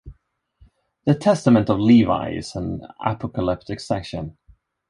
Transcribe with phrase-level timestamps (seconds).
[1.05, 4.35] The "Testament of Levi" is an apocalyptic section.